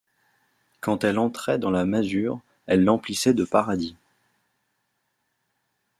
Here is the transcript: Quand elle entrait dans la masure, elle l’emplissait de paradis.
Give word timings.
Quand 0.79 1.03
elle 1.03 1.19
entrait 1.19 1.59
dans 1.59 1.69
la 1.69 1.85
masure, 1.85 2.41
elle 2.65 2.83
l’emplissait 2.83 3.35
de 3.35 3.43
paradis. 3.43 3.95